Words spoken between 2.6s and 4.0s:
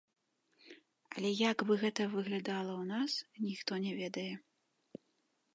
ў нас, ніхто не